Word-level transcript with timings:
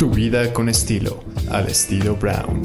Tu 0.00 0.08
vida 0.08 0.50
con 0.54 0.70
estilo, 0.70 1.22
al 1.50 1.68
estilo 1.68 2.16
Brown. 2.16 2.62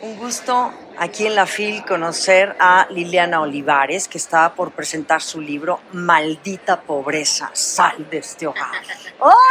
Un 0.00 0.16
gusto 0.16 0.72
aquí 0.96 1.26
en 1.26 1.34
la 1.34 1.44
FIL 1.44 1.84
conocer 1.84 2.56
a 2.58 2.86
Liliana 2.88 3.42
Olivares, 3.42 4.08
que 4.08 4.16
está 4.16 4.54
por 4.54 4.72
presentar 4.72 5.20
su 5.20 5.42
libro 5.42 5.80
Maldita 5.92 6.80
Pobreza, 6.80 7.50
sal 7.52 8.08
de 8.10 8.16
este 8.16 8.46
hogar. 8.46 8.72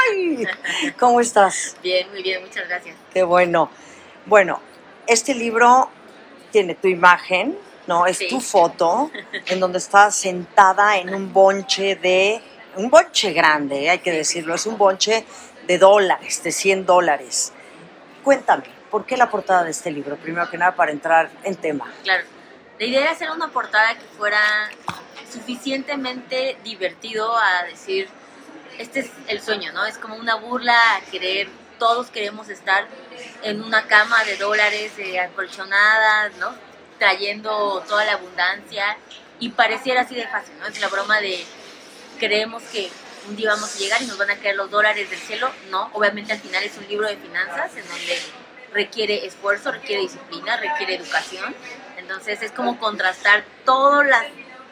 ¡Ay! 0.09 0.47
¿Cómo 0.99 1.19
estás? 1.19 1.77
Bien, 1.83 2.09
muy 2.09 2.23
bien, 2.23 2.41
muchas 2.41 2.67
gracias. 2.67 2.95
Qué 3.13 3.21
bueno. 3.21 3.69
Bueno, 4.25 4.61
este 5.05 5.35
libro 5.35 5.91
tiene 6.51 6.73
tu 6.73 6.87
imagen, 6.87 7.55
¿no? 7.85 8.07
Es 8.07 8.17
Sí. 8.17 8.29
tu 8.29 8.41
foto, 8.41 9.11
en 9.45 9.59
donde 9.59 9.77
estás 9.77 10.15
sentada 10.15 10.97
en 10.97 11.13
un 11.13 11.31
bonche 11.31 11.97
de, 11.97 12.41
un 12.77 12.89
bonche 12.89 13.31
grande, 13.31 13.91
hay 13.91 13.99
que 13.99 14.11
decirlo, 14.11 14.55
es 14.55 14.65
un 14.65 14.75
bonche 14.75 15.23
de 15.67 15.77
dólares, 15.77 16.43
de 16.43 16.51
100 16.51 16.85
dólares. 16.85 17.53
Cuéntame, 18.23 18.65
¿por 18.89 19.05
qué 19.05 19.17
la 19.17 19.29
portada 19.29 19.63
de 19.63 19.71
este 19.71 19.91
libro? 19.91 20.15
Primero 20.17 20.49
que 20.49 20.57
nada, 20.57 20.75
para 20.75 20.91
entrar 20.91 21.29
en 21.43 21.55
tema. 21.55 21.91
Claro, 22.03 22.23
la 22.79 22.85
idea 22.85 23.01
era 23.01 23.11
hacer 23.11 23.29
una 23.31 23.49
portada 23.49 23.95
que 23.95 24.05
fuera 24.17 24.39
suficientemente 25.31 26.57
divertido 26.63 27.35
a 27.35 27.63
decir, 27.63 28.07
este 28.77 29.01
es 29.01 29.11
el 29.27 29.41
sueño, 29.41 29.71
¿no? 29.73 29.85
Es 29.85 29.97
como 29.97 30.15
una 30.15 30.35
burla 30.35 30.95
a 30.95 31.01
querer, 31.01 31.49
todos 31.79 32.09
queremos 32.09 32.49
estar 32.49 32.87
en 33.43 33.63
una 33.63 33.87
cama 33.87 34.23
de 34.23 34.37
dólares 34.37 34.93
eh, 34.97 35.19
acolchonada, 35.19 36.29
¿no? 36.39 36.53
Trayendo 36.99 37.83
toda 37.87 38.05
la 38.05 38.13
abundancia 38.13 38.97
y 39.39 39.49
pareciera 39.49 40.01
así 40.01 40.15
de 40.15 40.27
fácil, 40.27 40.57
¿no? 40.59 40.67
Es 40.67 40.79
la 40.79 40.87
broma 40.87 41.19
de 41.19 41.43
creemos 42.19 42.63
que 42.63 42.89
un 43.27 43.35
día 43.35 43.49
vamos 43.49 43.75
a 43.75 43.79
llegar 43.79 44.01
y 44.01 44.05
nos 44.05 44.17
van 44.17 44.31
a 44.31 44.37
caer 44.37 44.55
los 44.55 44.69
dólares 44.69 45.09
del 45.09 45.19
cielo. 45.19 45.49
No, 45.69 45.89
obviamente 45.93 46.33
al 46.33 46.39
final 46.39 46.63
es 46.63 46.77
un 46.77 46.87
libro 46.87 47.07
de 47.07 47.17
finanzas 47.17 47.75
en 47.75 47.87
donde 47.87 48.19
requiere 48.73 49.25
esfuerzo, 49.25 49.71
requiere 49.71 50.01
disciplina, 50.01 50.57
requiere 50.57 50.95
educación. 50.95 51.55
Entonces 51.97 52.41
es 52.41 52.51
como 52.51 52.79
contrastar 52.79 53.43
todas 53.65 54.07
las 54.07 54.25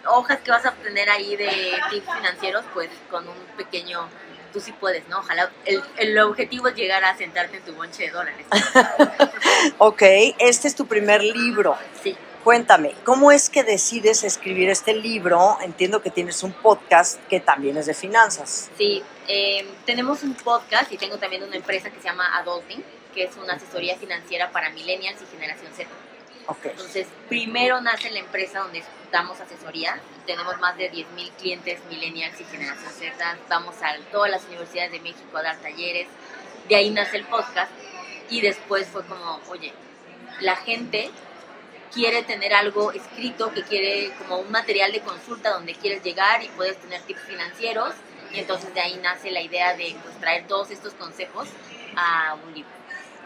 hojas 0.07 0.39
que 0.39 0.51
vas 0.51 0.65
a 0.65 0.69
obtener 0.69 1.09
ahí 1.09 1.35
de 1.35 1.49
tips 1.89 2.13
financieros, 2.15 2.63
pues 2.73 2.89
con 3.09 3.27
un 3.27 3.37
pequeño, 3.57 4.07
tú 4.51 4.59
sí 4.59 4.71
puedes, 4.71 5.07
¿no? 5.07 5.19
Ojalá, 5.19 5.51
el, 5.65 5.83
el 5.97 6.17
objetivo 6.19 6.67
es 6.67 6.75
llegar 6.75 7.03
a 7.03 7.15
sentarte 7.15 7.57
en 7.57 7.63
tu 7.63 7.73
bonche 7.73 8.03
de 8.03 8.11
dólares. 8.11 8.45
Ok, 9.77 10.01
este 10.39 10.67
es 10.67 10.75
tu 10.75 10.87
primer 10.87 11.23
libro. 11.23 11.77
Sí. 12.01 12.17
Cuéntame, 12.43 12.95
¿cómo 13.05 13.31
es 13.31 13.51
que 13.51 13.63
decides 13.63 14.23
escribir 14.23 14.71
este 14.71 14.95
libro? 14.95 15.59
Entiendo 15.61 16.01
que 16.01 16.09
tienes 16.09 16.41
un 16.41 16.53
podcast 16.53 17.21
que 17.27 17.39
también 17.39 17.77
es 17.77 17.85
de 17.85 17.93
finanzas. 17.93 18.71
Sí, 18.79 19.03
eh, 19.27 19.63
tenemos 19.85 20.23
un 20.23 20.33
podcast 20.33 20.91
y 20.91 20.97
tengo 20.97 21.17
también 21.19 21.43
una 21.43 21.55
empresa 21.55 21.91
que 21.91 21.97
se 22.01 22.07
llama 22.07 22.35
Adulting, 22.39 22.83
que 23.13 23.25
es 23.25 23.37
una 23.37 23.53
asesoría 23.53 23.95
financiera 23.95 24.51
para 24.51 24.71
millennials 24.71 25.21
y 25.21 25.25
generación 25.27 25.71
Z. 25.71 25.87
Ok. 26.47 26.65
Entonces, 26.65 27.05
primero 27.29 27.79
nace 27.79 28.09
la 28.09 28.19
empresa 28.19 28.61
donde 28.61 28.83
damos 29.11 29.39
asesoría. 29.39 30.01
Tenemos 30.25 30.59
más 30.59 30.75
de 30.77 30.91
10.000 30.91 31.31
clientes 31.33 31.79
millennials 31.91 32.41
y 32.41 32.43
generación 32.45 32.91
Z. 32.91 33.37
Vamos 33.49 33.75
a 33.83 33.95
todas 34.11 34.31
las 34.31 34.43
universidades 34.45 34.91
de 34.91 34.99
México 34.99 35.37
a 35.37 35.43
dar 35.43 35.57
talleres. 35.57 36.07
De 36.67 36.75
ahí 36.75 36.89
nace 36.89 37.17
el 37.17 37.25
podcast. 37.25 37.71
Y 38.31 38.41
después 38.41 38.87
fue 38.87 39.05
como, 39.05 39.39
oye, 39.51 39.73
la 40.39 40.55
gente 40.55 41.11
quiere 41.93 42.23
tener 42.23 42.53
algo 42.53 42.91
escrito, 42.91 43.51
que 43.53 43.63
quiere 43.63 44.11
como 44.17 44.37
un 44.39 44.51
material 44.51 44.91
de 44.91 45.01
consulta 45.01 45.51
donde 45.51 45.73
quieres 45.75 46.03
llegar 46.03 46.43
y 46.43 46.47
puedes 46.49 46.77
tener 46.77 47.01
tips 47.01 47.21
financieros. 47.23 47.93
Y 48.31 48.39
entonces 48.39 48.73
de 48.73 48.79
ahí 48.79 48.97
nace 49.03 49.29
la 49.31 49.41
idea 49.41 49.75
de 49.75 49.95
pues, 50.03 50.17
traer 50.19 50.47
todos 50.47 50.71
estos 50.71 50.93
consejos 50.93 51.47
a 51.97 52.35
un 52.45 52.53
libro. 52.53 52.71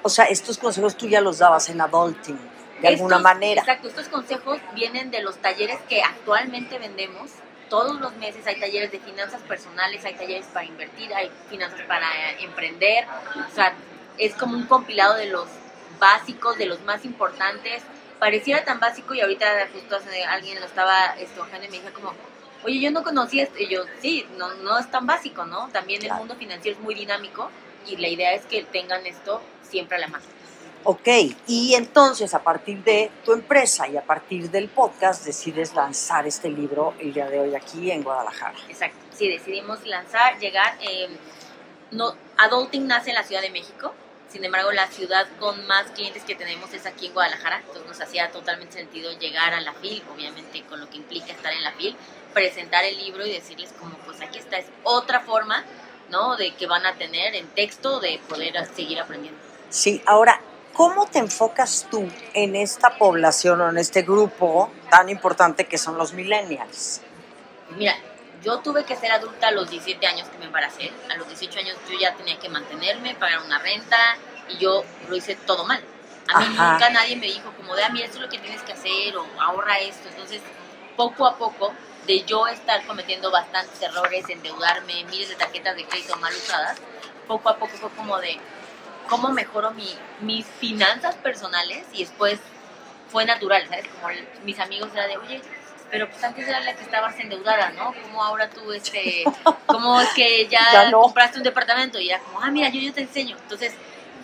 O 0.02 0.09
sea, 0.09 0.25
estos 0.25 0.58
consejos 0.58 0.97
tú 0.97 1.08
ya 1.08 1.21
los 1.21 1.39
dabas 1.39 1.69
en 1.69 1.80
Adulting, 1.81 2.38
de 2.81 2.88
alguna 2.88 3.16
Estos- 3.17 3.21
manera. 3.23 3.61
Exacto, 3.61 3.88
estos 3.88 4.08
consejos 4.08 4.59
vienen 4.73 5.11
de 5.11 5.21
los 5.21 5.37
talleres 5.37 5.80
que 5.87 6.02
actualmente 6.03 6.77
vendemos. 6.80 7.32
Todos 7.70 7.99
los 7.99 8.14
meses 8.17 8.45
hay 8.45 8.59
talleres 8.59 8.92
de 8.92 8.99
finanzas 8.99 9.42
personales, 9.42 10.05
hay 10.05 10.14
talleres 10.14 10.45
para 10.47 10.65
invertir, 10.65 11.14
hay 11.14 11.32
finanzas 11.49 11.82
para 11.87 12.05
eh, 12.32 12.37
emprender. 12.42 13.05
O 13.52 13.55
sea, 13.55 13.73
es 14.17 14.33
como 14.36 14.55
un 14.55 14.65
compilado 14.67 15.15
de 15.15 15.27
los 15.27 15.47
básicos, 15.99 16.58
de 16.58 16.65
los 16.67 16.82
más 16.82 17.03
importantes. 17.05 17.82
Pareciera 18.20 18.64
tan 18.64 18.80
básico 18.80 19.14
y 19.14 19.21
ahorita 19.21 19.45
justo 19.73 19.98
hace- 19.98 20.23
alguien 20.23 20.59
lo 20.59 20.65
estaba 20.65 21.15
estojando 21.20 21.65
y 21.65 21.70
me 21.70 21.80
dijo 21.80 21.93
como, 21.93 22.14
oye, 22.64 22.80
yo 22.80 22.92
no 22.92 23.03
conocía 23.03 23.43
esto. 23.43 23.59
Y 23.59 23.67
yo, 23.67 23.83
sí, 24.02 24.26
no, 24.37 24.53
no 24.55 24.77
es 24.80 24.89
tan 24.89 25.05
básico, 25.05 25.45
¿no? 25.45 25.70
También 25.70 26.02
el 26.02 26.08
Claro. 26.08 26.20
mundo 26.20 26.36
financiero 26.36 26.77
es 26.77 26.83
muy 26.83 26.95
dinámico 26.95 27.49
y 27.87 27.98
la 27.98 28.08
idea 28.08 28.33
es 28.33 28.45
que 28.45 28.64
tengan 28.64 29.05
esto 29.05 29.42
siempre 29.61 29.98
a 29.98 29.99
la 29.99 30.08
mano. 30.08 30.23
Ok, 30.87 31.08
y 31.48 31.73
entonces 31.73 32.33
a 32.36 32.43
partir 32.43 32.83
de 32.83 33.09
tu 33.23 33.33
empresa 33.33 33.87
y 33.87 33.98
a 33.98 34.03
partir 34.03 34.52
del 34.52 34.70
podcast 34.70 35.26
decides 35.26 35.73
lanzar 35.73 36.27
este 36.27 36.47
libro 36.49 36.93
el 36.99 37.11
día 37.11 37.27
de 37.27 37.39
hoy 37.39 37.55
aquí 37.55 37.89
en 37.89 38.03
Guadalajara. 38.03 38.55
Exacto, 38.70 38.97
sí, 39.17 39.27
decidimos 39.27 39.83
lanzar, 39.87 40.37
llegar. 40.37 40.77
eh, 40.82 41.09
no, 41.92 42.14
Adulting 42.37 42.86
nace 42.86 43.09
en 43.09 43.15
la 43.15 43.23
Ciudad 43.23 43.42
de 43.42 43.49
México, 43.49 43.95
sin 44.35 44.43
embargo, 44.43 44.73
la 44.73 44.87
ciudad 44.87 45.25
con 45.39 45.65
más 45.65 45.91
clientes 45.91 46.25
que 46.25 46.35
tenemos 46.35 46.73
es 46.73 46.85
aquí 46.85 47.05
en 47.05 47.13
Guadalajara, 47.13 47.59
entonces 47.59 47.85
nos 47.87 48.01
hacía 48.01 48.31
totalmente 48.31 48.73
sentido 48.73 49.17
llegar 49.17 49.53
a 49.53 49.61
la 49.61 49.71
FIL, 49.71 50.03
obviamente 50.13 50.61
con 50.63 50.81
lo 50.81 50.89
que 50.89 50.97
implica 50.97 51.31
estar 51.31 51.53
en 51.53 51.63
la 51.63 51.71
FIL, 51.71 51.95
presentar 52.33 52.83
el 52.83 52.97
libro 52.97 53.25
y 53.25 53.31
decirles 53.31 53.73
como, 53.79 53.97
pues 53.99 54.19
aquí 54.19 54.39
está, 54.39 54.57
es 54.57 54.65
otra 54.83 55.21
forma, 55.21 55.63
¿no? 56.09 56.35
De 56.35 56.53
que 56.53 56.67
van 56.67 56.85
a 56.85 56.95
tener 56.95 57.33
en 57.33 57.47
texto 57.47 58.01
de 58.01 58.19
poder 58.27 58.53
seguir 58.75 58.99
aprendiendo. 58.99 59.39
Sí, 59.69 60.03
ahora, 60.05 60.41
¿cómo 60.73 61.05
te 61.05 61.19
enfocas 61.19 61.87
tú 61.89 62.05
en 62.33 62.57
esta 62.57 62.97
población 62.97 63.61
o 63.61 63.69
en 63.69 63.77
este 63.77 64.02
grupo 64.02 64.69
tan 64.89 65.07
importante 65.07 65.63
que 65.63 65.77
son 65.77 65.97
los 65.97 66.11
millennials? 66.11 66.99
Mira, 67.77 67.95
yo 68.43 68.59
tuve 68.59 68.83
que 68.83 68.95
ser 68.95 69.11
adulta 69.11 69.47
a 69.47 69.51
los 69.51 69.69
17 69.69 70.05
años 70.07 70.27
que 70.29 70.37
me 70.37 70.45
embaracé. 70.45 70.91
A 71.09 71.15
los 71.15 71.27
18 71.27 71.59
años 71.59 71.77
yo 71.89 71.97
ya 71.99 72.13
tenía 72.15 72.37
que 72.39 72.49
mantenerme, 72.49 73.15
pagar 73.15 73.41
una 73.43 73.59
renta 73.59 73.97
y 74.49 74.57
yo 74.57 74.83
lo 75.09 75.15
hice 75.15 75.35
todo 75.35 75.65
mal. 75.65 75.81
A 76.27 76.39
mí 76.39 76.45
Ajá. 76.45 76.71
nunca 76.71 76.89
nadie 76.89 77.15
me 77.15 77.27
dijo 77.27 77.51
como 77.55 77.75
de, 77.75 77.83
ah, 77.83 77.89
mira, 77.89 78.05
esto 78.05 78.17
es 78.17 78.23
lo 78.23 78.29
que 78.29 78.39
tienes 78.39 78.61
que 78.63 78.73
hacer 78.73 79.15
o 79.15 79.25
ahorra 79.39 79.79
esto. 79.79 80.09
Entonces, 80.09 80.41
poco 80.95 81.27
a 81.27 81.37
poco, 81.37 81.73
de 82.05 82.23
yo 82.23 82.47
estar 82.47 82.85
cometiendo 82.85 83.31
bastantes 83.31 83.81
errores, 83.81 84.29
endeudarme, 84.29 85.03
miles 85.05 85.29
de 85.29 85.35
tarjetas 85.35 85.75
de 85.75 85.85
crédito 85.85 86.15
mal 86.17 86.33
usadas, 86.33 86.77
poco 87.27 87.49
a 87.49 87.57
poco 87.57 87.75
fue 87.77 87.89
como 87.91 88.19
de 88.19 88.39
cómo 89.09 89.29
mejoro 89.29 89.71
mi, 89.71 89.87
mis 90.21 90.45
finanzas 90.45 91.15
personales 91.15 91.85
y 91.93 91.99
después 92.03 92.39
fue 93.11 93.25
natural, 93.25 93.67
¿sabes? 93.67 93.87
Como 93.87 94.13
mis 94.43 94.59
amigos 94.59 94.89
era 94.93 95.07
de, 95.07 95.17
oye, 95.17 95.41
pero 95.91 96.09
pues 96.09 96.23
antes 96.23 96.47
era 96.47 96.59
la 96.61 96.75
que 96.75 96.83
estabas 96.83 97.17
endeudada, 97.19 97.71
¿no? 97.71 97.93
¿Cómo 98.03 98.23
ahora 98.23 98.49
tú, 98.49 98.71
este, 98.71 99.23
cómo 99.65 99.99
es 100.01 100.09
que 100.13 100.47
ya, 100.47 100.59
Ya 100.71 100.89
no. 100.91 101.01
compraste 101.01 101.37
un 101.37 101.43
departamento? 101.43 101.99
Y 101.99 102.09
era 102.09 102.19
como, 102.19 102.41
ah, 102.41 102.51
mira, 102.51 102.69
yo, 102.69 102.79
yo 102.81 102.93
te 102.93 103.01
enseño. 103.01 103.37
Entonces, 103.41 103.73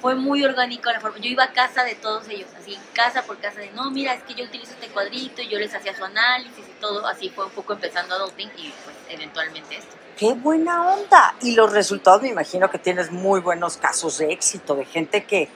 fue 0.02 0.16
muy 0.16 0.44
orgánico 0.44 0.90
la 0.92 1.00
forma. 1.00 1.20
Yo 1.20 1.30
iba 1.30 1.44
a 1.44 1.52
casa 1.54 1.84
de 1.84 1.94
todos 1.96 2.28
ellos, 2.28 2.50
así, 2.60 2.78
casa 2.94 3.22
por 3.22 3.38
casa, 3.38 3.60
de, 3.60 3.70
no, 3.72 3.92
mira, 3.92 4.14
es 4.16 4.24
que 4.24 4.34
yo 4.34 4.46
utilizo 4.46 4.72
este 4.72 4.88
cuadrito 4.88 5.42
y 5.44 5.48
yo 5.48 5.60
les 5.60 5.74
hacía 5.76 5.96
su 5.96 6.04
análisis 6.04 6.66
y 6.68 6.82
todo. 6.82 7.06
Así 7.08 7.30
fue 7.30 7.46
un 7.46 7.52
poco 7.52 7.74
empezando 7.74 8.16
adulting 8.16 8.50
y 8.58 8.74
pues 8.84 8.96
eventualmente 9.10 9.78
esto. 9.78 9.96
¡Qué 10.18 10.34
buena 10.34 10.94
onda! 10.94 11.36
Y 11.42 11.56
los 11.56 11.72
resultados, 11.72 12.22
me 12.24 12.30
imagino 12.30 12.70
que 12.70 12.80
tienes 12.80 13.12
muy 13.12 13.40
buenos 13.40 13.78
casos 13.78 14.18
de 14.18 14.32
éxito, 14.34 14.76
de 14.76 14.86
gente 14.86 15.24
que, 15.26 15.50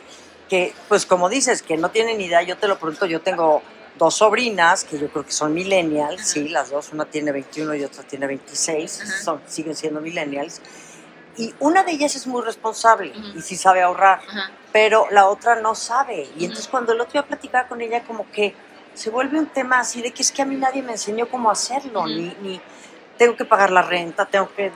que 0.47 0.73
pues 0.87 1.05
como 1.05 1.27
dices, 1.29 1.61
que 1.63 1.75
no 1.77 1.89
tienen 1.89 2.22
idea. 2.22 2.41
Yo 2.43 2.57
te 2.57 2.67
lo 2.67 2.77
pregunto, 2.77 3.05
yo 3.07 3.22
tengo 3.22 3.63
dos 3.97 4.16
sobrinas 4.16 4.83
que 4.83 5.00
yo 5.00 5.09
creo 5.09 5.25
que 5.25 5.31
son 5.31 5.53
millennials, 5.53 6.22
Ajá. 6.22 6.25
sí, 6.29 6.50
las 6.50 6.69
dos, 6.69 6.91
una 6.91 7.06
tiene 7.06 7.31
21 7.31 7.75
y 7.75 7.83
otra 7.83 8.03
tiene 8.03 8.28
26, 8.28 9.01
Ajá. 9.01 9.23
son, 9.23 9.41
siguen 9.47 9.75
siendo 9.75 10.01
millennials. 10.01 10.61
Y 11.38 11.53
una 11.59 11.83
de 11.83 11.91
ellas 11.91 12.16
es 12.16 12.28
muy 12.28 12.41
responsable 12.41 13.11
Ujú. 13.11 13.40
y 13.40 13.41
sí 13.41 13.55
sabe 13.58 13.81
ahorrar, 13.81 14.22
pero 14.72 15.08
la 15.11 15.28
otra 15.28 15.55
no 15.61 15.75
sabe. 15.75 16.29
Y 16.37 16.46
entonces 16.46 16.67
cuando 16.67 16.93
el 16.93 17.02
otro 17.02 17.11
iba 17.20 17.22
a 17.22 17.28
platicar 17.28 17.67
con 17.67 17.81
ella, 17.81 18.03
como 18.03 18.29
que 18.31 18.55
se 18.93 19.09
vuelve 19.09 19.37
un 19.37 19.47
tema 19.47 19.79
así 19.79 20.02
de 20.02 20.11
que 20.11 20.22
es 20.22 20.31
que 20.31 20.41
a 20.41 20.46
mí 20.46 20.55
nadie 20.55 20.81
me 20.81 20.93
enseñó 20.93 21.28
cómo 21.28 21.52
hacerlo, 21.52 22.08
ni, 22.08 22.35
ni 22.41 22.61
tengo 23.17 23.35
que 23.35 23.43
pagar 23.46 23.72
la 23.72 23.81
renta, 23.81 24.25
tengo 24.25 24.49
que 24.55 24.72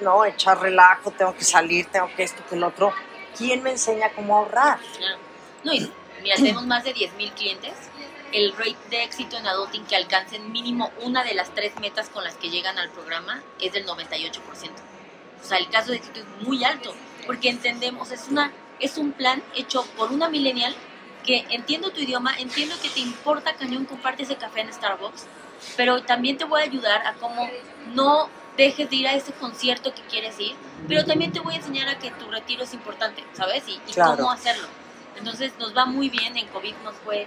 no 0.00 0.24
echar 0.24 0.60
relajo, 0.60 1.10
tengo 1.10 1.34
que 1.34 1.44
salir, 1.44 1.86
tengo 1.86 2.08
que 2.16 2.22
esto, 2.24 2.42
que 2.48 2.54
el 2.54 2.62
otro. 2.64 2.92
¿Quién 3.36 3.62
me 3.62 3.70
enseña 3.70 4.12
cómo 4.14 4.36
ahorrar? 4.36 4.78
Claro. 4.96 5.18
No, 5.64 5.72
y 5.72 5.92
mira, 6.22 6.36
tenemos 6.36 6.66
más 6.66 6.84
de 6.84 6.94
10.000 6.94 7.32
clientes. 7.34 7.72
El 8.32 8.52
rate 8.52 8.76
de 8.90 9.04
éxito 9.04 9.36
en 9.36 9.46
adulting 9.46 9.84
que 9.86 9.96
alcancen 9.96 10.50
mínimo 10.52 10.90
una 11.02 11.24
de 11.24 11.34
las 11.34 11.54
tres 11.54 11.72
metas 11.80 12.08
con 12.08 12.24
las 12.24 12.34
que 12.36 12.50
llegan 12.50 12.78
al 12.78 12.90
programa 12.90 13.42
es 13.60 13.72
del 13.72 13.86
98%. 13.86 14.40
O 15.42 15.46
sea, 15.46 15.58
el 15.58 15.68
caso 15.70 15.90
de 15.92 15.98
éxito 15.98 16.20
es 16.20 16.46
muy 16.46 16.64
alto, 16.64 16.94
porque 17.26 17.48
entendemos, 17.48 18.10
es, 18.10 18.26
una, 18.28 18.52
es 18.80 18.98
un 18.98 19.12
plan 19.12 19.42
hecho 19.54 19.84
por 19.96 20.10
una 20.12 20.28
millennial 20.28 20.74
que 21.24 21.44
entiendo 21.50 21.90
tu 21.90 22.00
idioma, 22.00 22.34
entiendo 22.38 22.74
que 22.82 22.88
te 22.88 23.00
importa 23.00 23.54
cañón 23.54 23.84
comprarte 23.84 24.24
ese 24.24 24.36
café 24.36 24.60
en 24.60 24.72
Starbucks, 24.72 25.26
pero 25.76 26.02
también 26.02 26.36
te 26.36 26.44
voy 26.44 26.60
a 26.60 26.64
ayudar 26.64 27.06
a 27.06 27.14
cómo 27.14 27.48
no 27.94 28.28
dejes 28.56 28.88
de 28.90 28.96
ir 28.96 29.08
a 29.08 29.14
ese 29.14 29.32
concierto 29.32 29.92
que 29.94 30.02
quieres 30.02 30.38
ir, 30.40 30.54
pero 30.88 31.04
también 31.04 31.32
te 31.32 31.40
voy 31.40 31.54
a 31.54 31.56
enseñar 31.58 31.88
a 31.88 31.98
que 31.98 32.10
tu 32.12 32.30
retiro 32.30 32.64
es 32.64 32.74
importante, 32.74 33.22
¿sabes? 33.34 33.64
Y, 33.68 33.72
y 33.86 33.92
Claro. 33.92 34.16
cómo 34.16 34.30
hacerlo. 34.30 34.66
Entonces 35.16 35.52
nos 35.58 35.76
va 35.76 35.84
muy 35.86 36.08
bien, 36.08 36.36
en 36.36 36.46
COVID 36.48 36.74
nos 36.84 36.94
fue 36.96 37.26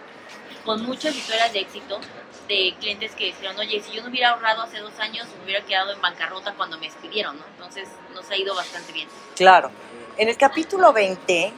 con 0.66 0.84
muchas 0.86 1.16
historias 1.16 1.52
de 1.54 1.60
éxito 1.60 2.00
de 2.48 2.74
clientes 2.80 3.12
que 3.16 3.26
dijeron, 3.26 3.58
oye, 3.60 3.82
si 3.82 3.92
yo 3.92 4.02
no 4.02 4.10
hubiera 4.10 4.30
ahorrado 4.32 4.64
hace 4.64 4.80
dos 4.80 4.98
años, 5.00 5.28
me 5.38 5.46
hubiera 5.46 5.66
quedado 5.66 5.92
en 5.94 6.02
bancarrota 6.02 6.54
cuando 6.56 6.78
me 6.80 6.88
despidieron, 6.88 7.38
¿no? 7.38 7.46
Entonces 7.56 7.88
nos 8.14 8.30
ha 8.30 8.36
ido 8.36 8.56
bastante 8.56 8.92
bien. 8.92 9.08
Claro. 9.36 9.70
En 10.18 10.28
el 10.30 10.38
capítulo 10.38 10.92
20, 10.92 11.54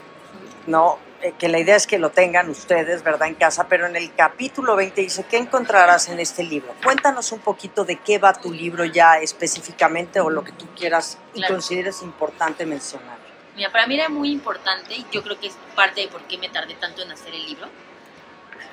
¿no? 0.67 0.99
Eh, 1.21 1.33
que 1.37 1.47
la 1.47 1.59
idea 1.59 1.75
es 1.75 1.85
que 1.87 1.97
lo 1.99 2.09
tengan 2.09 2.49
ustedes, 2.49 3.03
¿verdad? 3.03 3.27
En 3.27 3.35
casa, 3.35 3.67
pero 3.67 3.85
en 3.85 3.95
el 3.95 4.13
capítulo 4.15 4.75
20 4.75 5.01
dice, 5.01 5.25
¿qué 5.29 5.37
encontrarás 5.37 6.09
en 6.09 6.19
este 6.19 6.43
libro? 6.43 6.73
Cuéntanos 6.83 7.31
un 7.31 7.39
poquito 7.39 7.85
de 7.85 7.97
qué 7.97 8.17
va 8.17 8.33
tu 8.33 8.51
libro 8.51 8.83
ya 8.85 9.17
específicamente 9.19 10.19
o 10.19 10.29
lo 10.29 10.43
que 10.43 10.51
tú 10.51 10.67
quieras 10.75 11.17
y 11.33 11.37
Claro. 11.39 11.53
consideres 11.55 12.01
importante 12.01 12.65
mencionar. 12.65 13.17
Mira, 13.55 13.71
para 13.71 13.85
mí 13.85 13.95
era 13.95 14.09
muy 14.09 14.31
importante, 14.31 14.95
y 14.95 15.05
yo 15.11 15.21
creo 15.23 15.39
que 15.39 15.47
es 15.47 15.55
parte 15.75 16.01
de 16.01 16.07
por 16.07 16.21
qué 16.23 16.37
me 16.37 16.49
tardé 16.49 16.73
tanto 16.75 17.01
en 17.03 17.11
hacer 17.11 17.33
el 17.35 17.45
libro, 17.45 17.67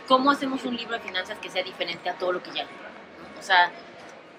cómo 0.06 0.30
hacemos 0.30 0.64
un 0.64 0.76
libro 0.76 0.94
de 0.94 1.00
finanzas 1.00 1.38
que 1.38 1.50
sea 1.50 1.62
diferente 1.62 2.08
a 2.08 2.14
todo 2.14 2.32
lo 2.32 2.42
que 2.42 2.50
ya. 2.52 2.66
O 3.38 3.42
sea, 3.42 3.70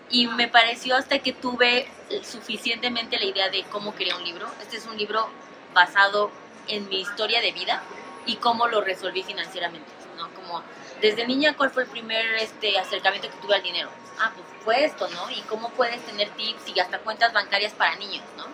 y 0.09 0.27
me 0.27 0.47
pareció 0.47 0.95
hasta 0.95 1.19
que 1.19 1.33
tuve 1.33 1.87
suficientemente 2.23 3.17
la 3.17 3.25
idea 3.25 3.49
de 3.49 3.63
cómo 3.65 3.93
quería 3.95 4.15
un 4.15 4.23
libro. 4.23 4.47
Este 4.61 4.77
es 4.77 4.85
un 4.87 4.97
libro 4.97 5.29
basado 5.73 6.31
en 6.67 6.87
mi 6.89 7.01
historia 7.01 7.41
de 7.41 7.51
vida 7.51 7.81
y 8.25 8.35
cómo 8.37 8.67
lo 8.67 8.81
resolví 8.81 9.23
financieramente, 9.23 9.91
¿no? 10.17 10.29
Como 10.33 10.63
desde 11.01 11.25
niña, 11.25 11.55
¿cuál 11.55 11.69
fue 11.69 11.83
el 11.83 11.89
primer 11.89 12.25
este, 12.35 12.77
acercamiento 12.77 13.29
que 13.29 13.37
tuve 13.37 13.55
al 13.55 13.63
dinero? 13.63 13.89
Ah, 14.19 14.31
pues 14.35 14.45
fue 14.63 14.83
esto, 14.83 15.07
¿no? 15.09 15.29
Y 15.31 15.41
cómo 15.43 15.69
puedes 15.69 16.03
tener 16.05 16.29
tips 16.31 16.67
y 16.75 16.79
hasta 16.79 16.99
cuentas 16.99 17.31
bancarias 17.31 17.73
para 17.73 17.95
niños, 17.95 18.23
¿no? 18.37 18.45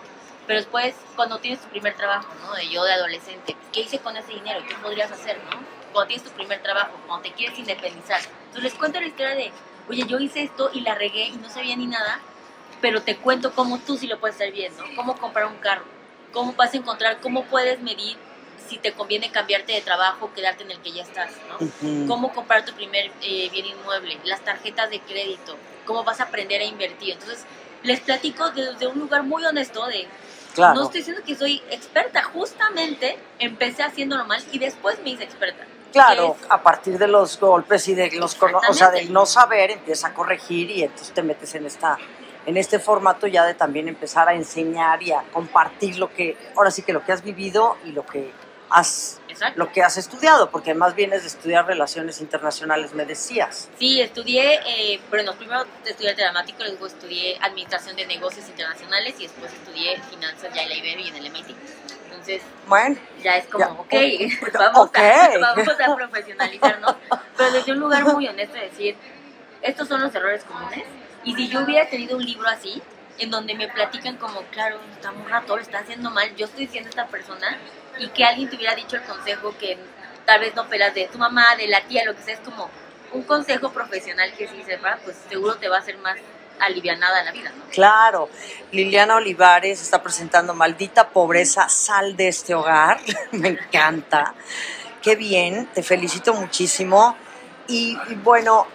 Pero 0.47 0.59
después, 0.59 0.95
cuando 1.15 1.39
tienes 1.39 1.62
tu 1.62 1.69
primer 1.69 1.95
trabajo, 1.95 2.27
¿no? 2.42 2.53
De 2.53 2.69
yo 2.69 2.83
de 2.83 2.94
adolescente, 2.94 3.56
¿qué 3.71 3.81
hice 3.81 4.00
con 4.00 4.15
ese 4.15 4.33
dinero? 4.33 4.63
¿Qué 4.68 4.75
podrías 4.75 5.12
hacer, 5.12 5.38
no? 5.44 5.59
Cuando 5.92 6.07
tienes 6.07 6.24
tu 6.24 6.31
primer 6.31 6.62
trabajo, 6.62 7.00
cuando 7.07 7.24
te 7.24 7.33
quieres 7.33 7.57
independizar. 7.57 8.19
Entonces 8.21 8.63
les 8.63 8.74
cuento 8.75 9.00
la 9.00 9.07
historia 9.07 9.36
de, 9.36 9.51
oye, 9.89 10.06
yo 10.07 10.19
hice 10.19 10.44
esto 10.44 10.69
y 10.74 10.81
la 10.81 10.95
regué 10.95 11.27
y 11.27 11.38
no 11.38 11.50
sabía 11.50 11.75
ni 11.75 11.88
nada, 11.88 12.19
pero 12.81 13.01
te 13.01 13.15
cuento 13.18 13.53
cómo 13.53 13.80
tú 13.80 13.97
sí 13.97 14.07
lo 14.07 14.19
puedes 14.19 14.36
hacer 14.36 14.51
bien, 14.51 14.71
¿no? 14.77 14.83
Cómo 14.95 15.18
comprar 15.18 15.47
un 15.47 15.57
carro, 15.57 15.86
cómo 16.31 16.53
vas 16.53 16.74
a 16.74 16.77
encontrar, 16.77 17.19
cómo 17.21 17.45
puedes 17.45 17.80
medir 17.81 18.18
si 18.68 18.77
te 18.77 18.94
conviene 18.94 19.31
cambiarte 19.31 19.74
de 19.74 19.81
trabajo 19.81 20.25
o 20.25 20.33
quedarte 20.33 20.63
en 20.63 20.71
el 20.71 20.80
que 20.80 20.92
ya 20.92 21.03
estás, 21.03 21.31
¿no? 21.47 21.56
Ujú. 21.56 22.07
cómo 22.07 22.33
comprar 22.33 22.65
tu 22.65 22.74
primer 22.74 23.12
eh, 23.21 23.50
bien 23.51 23.65
inmueble, 23.65 24.19
las 24.25 24.44
tarjetas 24.44 24.89
de 24.89 25.00
crédito, 25.01 25.57
cómo 25.86 26.03
vas 26.03 26.19
a 26.19 26.25
aprender 26.25 26.62
a 26.62 26.65
invertir. 26.65 27.13
Entonces, 27.13 27.45
les 27.83 28.00
platico 28.00 28.50
desde 28.51 28.88
un 28.88 29.00
lugar 29.00 29.24
muy 29.24 29.45
honesto 29.45 29.86
de, 29.88 30.07
Claro. 30.56 30.75
no 30.75 30.86
estoy 30.86 31.02
diciendo 31.02 31.22
que 31.25 31.36
soy 31.36 31.62
experta, 31.69 32.24
justamente 32.24 33.19
empecé 33.40 33.84
haciéndolo 33.84 34.25
mal 34.25 34.42
y 34.52 34.57
después 34.57 34.98
me 35.04 35.12
hice 35.12 35.25
experta. 35.25 35.66
Claro, 35.92 36.36
a 36.50 36.62
partir 36.62 36.98
de 36.98 37.07
los 37.07 37.40
golpes 37.40 37.88
y 37.88 37.96
de 37.96 38.12
los 38.12 38.36
o 38.42 38.74
sea, 38.74 38.92
del 38.92 39.13
no 39.13 39.25
saber, 39.25 39.72
empieza 39.72 40.07
a 40.07 40.13
corregir 40.13 40.69
y 40.72 40.84
entonces 40.84 41.13
te 41.13 41.22
metes 41.24 41.56
en 41.56 41.66
esta 41.66 41.98
en 42.46 42.57
este 42.57 42.80
formato 42.80 43.28
ya 43.28 43.46
de 43.46 43.54
también 43.54 43.88
empezar 43.88 44.30
a 44.30 44.34
enseñar 44.34 45.02
y 45.02 45.12
a 45.12 45.24
compartir 45.34 45.98
lo 45.98 46.13
que 46.13 46.38
ahora 46.56 46.69
sí 46.69 46.84
que 46.84 46.94
lo 46.94 47.04
que 47.04 47.12
has 47.12 47.24
vivido 47.24 47.78
y 47.86 47.92
lo 47.92 48.06
que 48.06 48.31
has 48.69 49.19
Exacto. 49.36 49.60
lo 49.60 49.70
que 49.70 49.84
has 49.84 49.98
estudiado, 49.98 50.50
porque 50.50 50.72
además 50.72 50.96
vienes 50.96 51.24
de 51.24 51.28
estudiar 51.28 51.68
relaciones 51.68 52.22
internacionales, 52.22 52.94
me 52.94 53.06
decías. 53.06 53.68
Sí, 53.78 54.00
estudié, 54.00 54.62
eh, 54.66 55.02
bueno, 55.10 55.34
primero 55.36 55.66
estudié 55.86 56.14
dramático, 56.16 56.64
luego 56.64 56.88
estudié 56.88 57.38
administración 57.42 57.98
de 57.98 58.06
negocios 58.06 58.48
internacionales 58.48 59.16
y 59.20 59.24
después 59.24 59.52
estudié 59.52 60.00
finanzas 60.10 60.54
ya 60.54 60.64
en 60.64 60.70
la 60.70 60.76
Ibero 60.76 61.02
y 61.02 61.08
en 61.10 61.16
el 61.18 61.26
MIT. 61.26 61.50
Entonces, 62.06 62.42
Bueno, 62.66 62.96
ya 63.22 63.36
es 63.36 63.46
como, 63.48 63.66
Ya, 63.66 63.72
ok, 63.74 63.94
ok, 64.42 64.54
vamos, 64.54 64.88
ok. 64.88 64.98
A, 65.00 65.38
vamos 65.38 65.68
a 65.68 65.96
profesionalizarnos, 65.98 66.96
pero 67.36 67.52
desde 67.52 67.72
un 67.74 67.80
lugar 67.80 68.06
muy 68.06 68.28
honesto 68.30 68.56
de 68.56 68.70
decir, 68.70 68.96
estos 69.62 69.90
son 69.90 70.02
los 70.02 70.16
errores 70.16 70.46
comunes, 70.46 70.86
y 71.26 71.36
si 71.36 71.50
yo 71.50 71.60
hubiera 71.60 71.90
tenido 71.90 72.16
un 72.16 72.24
libro 72.24 72.48
así, 72.48 72.81
en 73.18 73.31
donde 73.31 73.54
me 73.54 73.68
platican 73.68 74.18
como, 74.18 74.42
claro, 74.52 74.80
esta 74.94 75.12
morra 75.12 75.42
todo 75.46 75.58
lo 75.58 75.62
está 75.62 75.80
haciendo 75.80 76.10
mal, 76.10 76.34
yo 76.36 76.46
estoy 76.46 76.68
diciendo 76.68 76.90
esta 76.90 77.08
persona, 77.08 77.58
y 78.00 78.07
que 78.09 78.24
alguien 78.24 78.50
te 78.50 78.56
hubiera 78.56 78.75
dicho 78.75 78.95
el 78.95 79.03
consejo 79.03 79.56
que 79.57 79.77
tal 80.25 80.39
vez 80.39 80.56
no 80.56 80.68
pelas 80.68 80.94
de 80.94 81.07
tu 81.07 81.18
mamá, 81.18 81.56
de 81.56 81.68
la 81.68 81.81
tía, 81.81 82.03
lo 82.06 82.15
que 82.15 82.24
sea, 82.24 82.33
es 82.33 82.39
como 82.42 82.69
un 83.13 83.24
consejo 83.24 83.71
profesional 83.71 84.33
que 84.38 84.47
sí 84.47 84.63
sepa, 84.65 85.00
pues 85.03 85.15
seguro 85.30 85.56
te 85.56 85.69
va 85.69 85.77
a 85.77 85.80
hacer 85.80 85.97
más 86.00 86.18
alivianada 86.59 87.24
la 87.24 87.31
vida, 87.31 87.51
¿no? 87.56 87.65
claro. 87.71 88.30
Liliana 88.71 89.15
Olivares 89.15 89.81
está 89.81 90.01
presentando 90.01 90.53
Maldita 90.53 91.09
Pobreza, 91.09 91.69
sal 91.69 92.15
de 92.15 92.30
este 92.30 92.56
hogar. 92.56 93.00
me 93.31 93.50
encanta. 93.50 94.33
Qué 95.01 95.15
bien, 95.15 95.68
te 95.74 95.83
felicito 95.83 96.33
muchísimo. 96.33 97.15
Y, 97.68 97.97
y 98.09 98.15
bueno, 98.15 98.68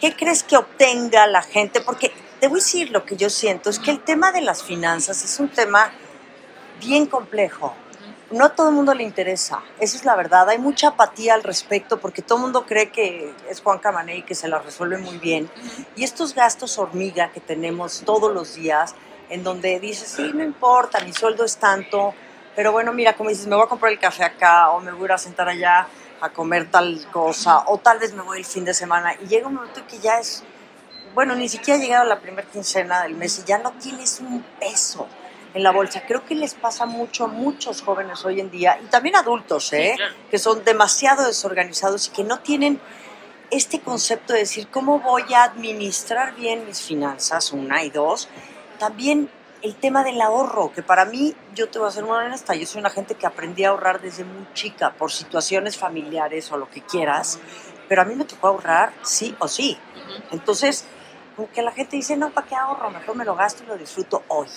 ¿qué 0.00 0.14
crees 0.14 0.42
que 0.42 0.56
obtenga 0.56 1.26
la 1.26 1.42
gente? 1.42 1.80
Porque 1.80 2.12
te 2.40 2.48
voy 2.48 2.60
a 2.60 2.62
decir 2.62 2.90
lo 2.90 3.04
que 3.04 3.16
yo 3.16 3.30
siento, 3.30 3.70
es 3.70 3.78
que 3.78 3.90
el 3.90 4.00
tema 4.00 4.32
de 4.32 4.40
las 4.40 4.62
finanzas 4.62 5.24
es 5.24 5.38
un 5.38 5.48
tema 5.48 5.92
bien 6.80 7.06
complejo. 7.06 7.74
No 8.32 8.46
a 8.46 8.48
todo 8.48 8.70
el 8.70 8.74
mundo 8.74 8.92
le 8.92 9.04
interesa, 9.04 9.62
esa 9.78 9.96
es 9.96 10.04
la 10.04 10.16
verdad. 10.16 10.48
Hay 10.48 10.58
mucha 10.58 10.88
apatía 10.88 11.34
al 11.34 11.44
respecto 11.44 12.00
porque 12.00 12.22
todo 12.22 12.38
el 12.38 12.42
mundo 12.42 12.66
cree 12.66 12.90
que 12.90 13.32
es 13.48 13.60
Juan 13.60 13.78
Camaney 13.78 14.22
que 14.22 14.34
se 14.34 14.48
la 14.48 14.58
resuelve 14.58 14.98
muy 14.98 15.18
bien. 15.18 15.48
Y 15.94 16.02
estos 16.02 16.34
gastos 16.34 16.76
hormiga 16.76 17.30
que 17.30 17.38
tenemos 17.38 18.02
todos 18.04 18.34
los 18.34 18.56
días, 18.56 18.96
en 19.28 19.44
donde 19.44 19.78
dices, 19.78 20.08
sí, 20.08 20.32
no 20.34 20.42
importa, 20.42 20.98
mi 21.04 21.12
sueldo 21.12 21.44
es 21.44 21.56
tanto, 21.58 22.14
pero 22.56 22.72
bueno, 22.72 22.92
mira, 22.92 23.14
como 23.14 23.30
dices, 23.30 23.46
me 23.46 23.54
voy 23.54 23.64
a 23.64 23.68
comprar 23.68 23.92
el 23.92 24.00
café 24.00 24.24
acá 24.24 24.70
o 24.70 24.80
me 24.80 24.90
voy 24.90 25.08
a 25.08 25.18
sentar 25.18 25.48
allá 25.48 25.86
a 26.20 26.30
comer 26.30 26.68
tal 26.68 27.06
cosa, 27.12 27.62
o 27.68 27.78
tal 27.78 28.00
vez 28.00 28.12
me 28.12 28.22
voy 28.22 28.38
el 28.38 28.44
fin 28.44 28.64
de 28.64 28.74
semana. 28.74 29.14
Y 29.22 29.28
llega 29.28 29.46
un 29.46 29.54
momento 29.54 29.86
que 29.86 30.00
ya 30.00 30.18
es, 30.18 30.42
bueno, 31.14 31.36
ni 31.36 31.48
siquiera 31.48 31.78
ha 31.78 31.82
llegado 31.82 32.04
la 32.04 32.18
primera 32.18 32.48
quincena 32.48 33.04
del 33.04 33.14
mes 33.14 33.38
y 33.38 33.44
ya 33.44 33.58
no 33.58 33.70
tienes 33.74 34.18
un 34.18 34.42
peso 34.58 35.06
en 35.56 35.62
la 35.62 35.72
bolsa. 35.72 36.02
Creo 36.06 36.24
que 36.24 36.34
les 36.34 36.54
pasa 36.54 36.84
mucho 36.84 37.24
a 37.24 37.28
muchos 37.28 37.80
jóvenes 37.80 38.24
hoy 38.26 38.40
en 38.40 38.50
día, 38.50 38.78
y 38.82 38.86
también 38.86 39.16
adultos, 39.16 39.72
¿eh? 39.72 39.94
claro. 39.96 40.14
que 40.30 40.38
son 40.38 40.62
demasiado 40.64 41.26
desorganizados 41.26 42.08
y 42.08 42.10
que 42.10 42.24
no 42.24 42.40
tienen 42.40 42.78
este 43.50 43.80
concepto 43.80 44.34
de 44.34 44.40
decir 44.40 44.68
cómo 44.68 45.00
voy 45.00 45.22
a 45.32 45.44
administrar 45.44 46.34
bien 46.34 46.66
mis 46.66 46.82
finanzas, 46.82 47.52
una 47.52 47.82
y 47.84 47.90
dos. 47.90 48.28
También 48.78 49.30
el 49.62 49.74
tema 49.76 50.04
del 50.04 50.20
ahorro, 50.20 50.72
que 50.72 50.82
para 50.82 51.06
mí, 51.06 51.34
yo 51.54 51.70
te 51.70 51.78
voy 51.78 51.88
a 51.88 51.90
ser 51.90 52.04
muy 52.04 52.18
honesta, 52.18 52.54
yo 52.54 52.66
soy 52.66 52.80
una 52.80 52.90
gente 52.90 53.14
que 53.14 53.26
aprendí 53.26 53.64
a 53.64 53.70
ahorrar 53.70 54.02
desde 54.02 54.24
muy 54.24 54.46
chica 54.52 54.92
por 54.92 55.10
situaciones 55.10 55.78
familiares 55.78 56.52
o 56.52 56.58
lo 56.58 56.68
que 56.68 56.82
quieras, 56.82 57.40
pero 57.88 58.02
a 58.02 58.04
mí 58.04 58.14
me 58.14 58.26
tocó 58.26 58.48
ahorrar 58.48 58.92
sí 59.02 59.34
o 59.38 59.48
sí. 59.48 59.78
Entonces, 60.32 60.84
como 61.34 61.50
que 61.50 61.62
la 61.62 61.72
gente 61.72 61.96
dice, 61.96 62.14
no, 62.14 62.28
¿para 62.28 62.46
qué 62.46 62.54
ahorro? 62.54 62.90
Mejor 62.90 63.16
me 63.16 63.24
lo 63.24 63.34
gasto 63.34 63.62
y 63.64 63.66
lo 63.66 63.78
disfruto 63.78 64.22
hoy. 64.28 64.48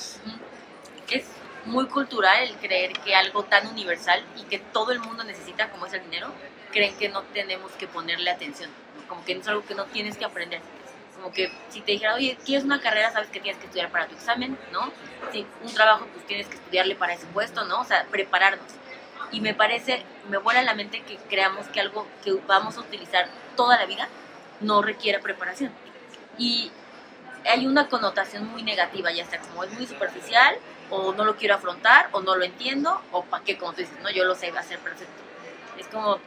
Es 1.18 1.26
muy 1.66 1.88
cultural 1.88 2.44
el 2.44 2.56
creer 2.56 2.94
que 2.94 3.16
algo 3.16 3.44
tan 3.44 3.68
universal 3.68 4.24
y 4.38 4.44
que 4.44 4.60
todo 4.60 4.92
el 4.92 5.00
mundo 5.00 5.24
necesita 5.24 5.70
como 5.70 5.86
es 5.86 5.94
el 5.94 6.04
dinero, 6.04 6.32
creen 6.72 6.96
que 6.98 7.10
no 7.10 7.24
tenemos 7.24 7.72
que 7.74 7.88
ponerle 7.88 8.30
atención, 8.30 8.70
como 9.08 9.24
que 9.26 9.34
es 9.34 9.48
algo 9.48 9.66
que 9.66 9.76
no 9.76 9.86
tienes 9.86 10.18
que 10.18 10.26
aprender. 10.26 10.62
Como 11.16 11.34
que 11.34 11.52
si 11.70 11.82
te 11.82 11.92
dijera, 11.92 12.16
oye, 12.16 12.38
quieres 12.46 12.64
una 12.64 12.80
carrera, 12.80 13.12
sabes 13.12 13.30
que 13.30 13.42
tienes 13.42 13.60
que 13.60 13.66
estudiar 13.66 13.90
para 13.90 14.08
tu 14.08 14.16
examen, 14.16 14.58
¿no? 14.72 14.90
Si 15.34 15.46
un 15.62 15.74
trabajo, 15.74 16.08
pues 16.14 16.26
tienes 16.26 16.48
que 16.48 16.56
estudiarle 16.56 16.96
para 16.96 17.14
ese 17.14 17.26
puesto, 17.28 17.66
¿no? 17.66 17.82
O 17.82 17.84
sea, 17.84 18.06
prepararnos. 18.10 18.66
Y 19.32 19.42
me 19.42 19.54
parece, 19.54 20.04
me 20.30 20.38
vuela 20.38 20.64
la 20.64 20.74
mente 20.76 21.02
que 21.02 21.18
creamos 21.18 21.68
que 21.68 21.82
algo 21.82 22.08
que 22.24 22.32
vamos 22.48 22.78
a 22.78 22.80
utilizar 22.80 23.28
toda 23.58 23.78
la 23.78 23.86
vida 23.86 24.08
no 24.62 24.82
requiere 24.82 25.20
preparación. 25.20 25.74
Y 26.38 26.72
hay 27.46 27.68
una 27.68 27.90
connotación 27.90 28.48
muy 28.48 28.64
negativa, 28.64 29.12
ya 29.12 29.26
sea 29.26 29.40
como 29.40 29.66
es 29.66 29.74
muy 29.74 29.88
superficial, 29.88 30.56
o 30.90 31.14
no 31.14 31.24
lo 31.26 31.36
quiero 31.36 31.56
afrontar, 31.56 32.10
o 32.12 32.22
no 32.22 32.36
lo 32.36 32.44
entiendo, 32.44 33.02
o 33.12 33.24
para 33.26 33.44
qué, 33.44 33.58
como 33.58 33.74
tú 33.74 33.82
dices, 33.82 33.98
no, 34.02 34.10
yo 34.10 34.24
lo 34.26 34.36
sé, 34.36 34.52
va 34.52 34.60
a 34.62 34.64
ser 34.64 34.80
perfecto. 34.80 35.14
Es 35.78 35.88
como 35.88 36.20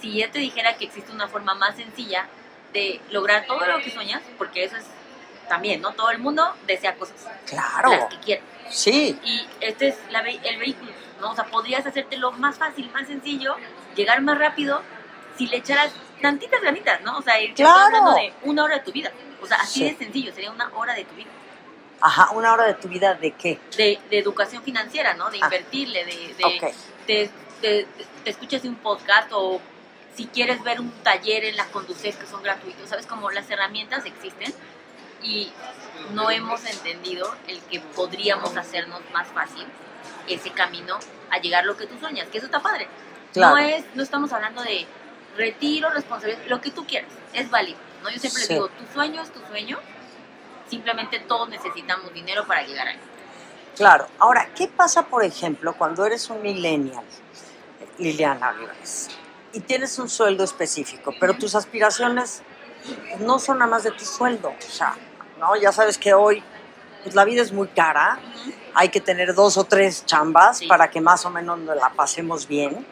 si 0.00 0.20
yo 0.20 0.30
te 0.30 0.38
dijera 0.38 0.76
que 0.76 0.84
existe 0.84 1.10
una 1.12 1.28
forma 1.28 1.54
más 1.54 1.76
sencilla 1.76 2.26
de 2.72 3.00
lograr 3.10 3.46
todo 3.46 3.64
lo 3.66 3.78
que 3.78 3.90
sueñas, 3.90 4.22
porque 4.38 4.64
eso 4.64 4.76
es 4.76 4.84
también, 5.48 5.80
¿no? 5.80 5.92
Todo 5.92 6.10
el 6.10 6.18
mundo 6.18 6.54
desea 6.66 6.94
cosas, 6.96 7.16
Claro, 7.46 7.90
las 7.90 8.04
que 8.06 8.18
quiere. 8.18 8.42
sí, 8.68 9.18
Y 9.22 9.46
este 9.60 9.88
es 9.88 9.96
la 10.10 10.22
ve- 10.22 10.40
el 10.42 10.58
vehículo, 10.58 10.92
¿no? 11.20 11.30
O 11.30 11.34
sea, 11.34 11.44
podrías 11.44 11.86
hacértelo 11.86 12.32
más 12.32 12.58
fácil, 12.58 12.90
más 12.92 13.06
sencillo, 13.06 13.56
llegar 13.94 14.20
más 14.22 14.38
rápido, 14.38 14.82
si 15.38 15.46
le 15.46 15.58
echaras 15.58 15.92
tantitas 16.20 16.60
ganitas, 16.60 17.00
¿no? 17.02 17.16
O 17.18 17.22
sea, 17.22 17.40
ir 17.40 17.54
Claro. 17.54 17.84
hablando 17.84 18.14
de 18.14 18.34
una 18.42 18.64
hora 18.64 18.76
de 18.76 18.82
tu 18.82 18.92
vida. 18.92 19.10
O 19.40 19.46
sea, 19.46 19.58
así 19.58 19.80
Sí. 19.80 19.84
de 19.90 19.96
sencillo, 19.96 20.32
sería 20.34 20.50
una 20.50 20.68
hora 20.74 20.94
de 20.94 21.04
tu 21.04 21.14
vida. 21.14 21.30
Ajá, 22.00 22.30
una 22.32 22.52
hora 22.52 22.64
de 22.64 22.74
tu 22.74 22.88
vida 22.88 23.14
de 23.14 23.32
qué? 23.32 23.58
De, 23.76 23.98
de 24.10 24.18
educación 24.18 24.62
financiera, 24.62 25.14
¿no? 25.14 25.30
De 25.30 25.38
Ah. 25.40 25.44
invertirle, 25.46 26.04
de, 26.04 26.34
de, 26.34 26.44
Ok, 26.44 26.74
te, 27.06 27.86
escuchas 28.24 28.64
un 28.64 28.76
podcast 28.76 29.30
o 29.32 29.60
si 30.14 30.26
quieres 30.26 30.62
ver 30.62 30.80
un 30.80 30.90
taller 31.02 31.44
en 31.44 31.56
la 31.56 31.66
Conducef 31.66 32.16
que 32.18 32.26
son 32.26 32.42
gratuitos, 32.42 32.88
¿sabes? 32.88 33.06
Como 33.06 33.30
las 33.30 33.48
herramientas 33.50 34.04
existen 34.06 34.52
y 35.22 35.50
no 36.12 36.30
hemos 36.30 36.64
entendido 36.66 37.34
el 37.48 37.60
que 37.62 37.80
podríamos 37.80 38.56
hacernos 38.56 39.00
más 39.12 39.28
fácil 39.28 39.66
ese 40.28 40.50
camino 40.50 40.98
a 41.30 41.38
llegar 41.38 41.62
a 41.64 41.66
lo 41.66 41.76
que 41.76 41.86
tú 41.86 41.98
sueñas, 41.98 42.28
que 42.28 42.38
eso 42.38 42.46
está 42.46 42.60
padre. 42.60 42.88
Claro. 43.32 43.56
No 43.56 43.62
es, 43.62 43.84
no 43.94 44.02
estamos 44.02 44.32
hablando 44.32 44.62
de 44.62 44.86
retiro, 45.36 45.90
responsabilidad, 45.90 46.42
lo 46.48 46.60
que 46.60 46.70
tú 46.70 46.86
quieras, 46.86 47.10
es 47.32 47.50
válido, 47.50 47.78
¿no? 48.02 48.08
Yo 48.10 48.18
siempre 48.18 48.40
les 48.40 48.48
Sí. 48.48 48.54
digo, 48.54 48.68
tu 48.68 48.84
sueño 48.94 49.22
es 49.22 49.30
tu 49.32 49.40
sueño, 49.46 49.78
simplemente 50.68 51.20
todos 51.20 51.48
necesitamos 51.48 52.12
dinero 52.12 52.46
para 52.46 52.62
llegar 52.62 52.88
ahí. 52.88 52.98
Claro. 53.76 54.06
Ahora, 54.18 54.48
¿qué 54.54 54.68
pasa, 54.68 55.06
por 55.06 55.22
ejemplo, 55.22 55.74
cuando 55.76 56.04
eres 56.06 56.28
un 56.30 56.40
millennial, 56.42 57.04
Liliana 57.98 58.50
Olivares, 58.50 59.08
y 59.52 59.60
tienes 59.60 59.98
un 59.98 60.08
sueldo 60.08 60.44
específico, 60.44 61.12
pero 61.20 61.34
tus 61.34 61.54
aspiraciones 61.54 62.42
no 63.20 63.38
son 63.38 63.58
nada 63.58 63.70
más 63.70 63.84
de 63.84 63.90
tu 63.92 64.04
sueldo? 64.04 64.48
O 64.58 64.70
sea, 64.70 64.94
¿no? 65.38 65.56
Ya 65.56 65.72
sabes 65.72 65.98
que 65.98 66.14
hoy 66.14 66.42
pues, 67.02 67.14
la 67.14 67.24
vida 67.24 67.42
es 67.42 67.52
muy 67.52 67.68
cara, 67.68 68.18
hay 68.74 68.88
que 68.88 69.00
tener 69.00 69.34
dos 69.34 69.56
o 69.58 69.64
tres 69.64 70.04
chambas 70.06 70.58
Sí. 70.58 70.66
para 70.66 70.90
que 70.90 71.00
más 71.00 71.24
o 71.24 71.30
menos 71.30 71.58
nos 71.58 71.76
la 71.76 71.90
pasemos 71.90 72.46
bien. 72.48 72.86